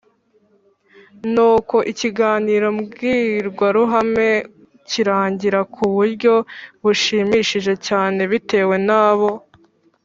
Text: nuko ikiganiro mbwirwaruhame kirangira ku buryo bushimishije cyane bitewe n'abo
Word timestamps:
nuko 1.33 1.75
ikiganiro 1.91 2.67
mbwirwaruhame 2.77 4.29
kirangira 4.89 5.59
ku 5.73 5.83
buryo 5.95 6.33
bushimishije 6.83 7.73
cyane 7.87 8.21
bitewe 8.31 8.75
n'abo 8.87 9.31